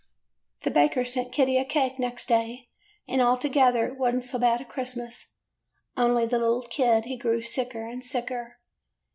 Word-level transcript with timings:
"The 0.63 0.71
baker 0.71 1.05
sent 1.05 1.31
Kitty 1.31 1.59
a 1.59 1.63
cake 1.63 1.99
next 1.99 2.25
day; 2.27 2.69
and 3.07 3.21
altogether 3.21 3.85
it 3.85 3.99
was 3.99 4.15
n't 4.15 4.23
so 4.23 4.39
bad 4.39 4.59
a 4.59 4.65
Christmas, 4.65 5.35
only 5.95 6.25
the 6.25 6.39
little 6.39 6.63
kid, 6.63 7.05
he 7.05 7.15
grew 7.17 7.43
sicker 7.43 7.87
'n 7.87 8.01
sicker. 8.01 8.57